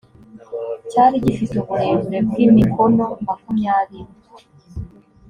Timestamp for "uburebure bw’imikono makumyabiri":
1.61-4.09